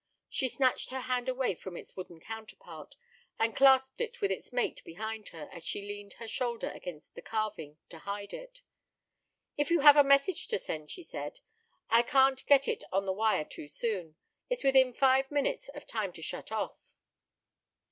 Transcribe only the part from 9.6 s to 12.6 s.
you have a message to send," she said, "I can't